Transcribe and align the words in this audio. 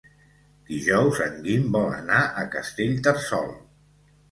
Dijous 0.69 1.19
en 1.25 1.35
Guim 1.43 1.69
vol 1.77 1.87
anar 1.99 2.23
a 2.45 2.49
Castellterçol. 2.57 3.49